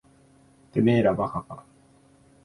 [0.71, 1.63] てめえら馬鹿か。